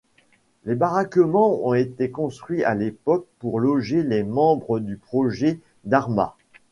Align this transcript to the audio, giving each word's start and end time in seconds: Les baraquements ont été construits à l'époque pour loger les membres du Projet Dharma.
Les 0.65 0.73
baraquements 0.73 1.59
ont 1.63 1.75
été 1.75 2.09
construits 2.09 2.63
à 2.63 2.73
l'époque 2.73 3.27
pour 3.37 3.59
loger 3.59 4.01
les 4.01 4.23
membres 4.23 4.79
du 4.79 4.97
Projet 4.97 5.59
Dharma. 5.83 6.35